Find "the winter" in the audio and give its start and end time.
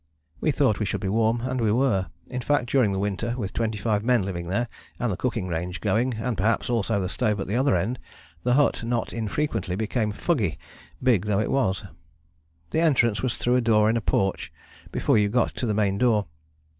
2.89-3.35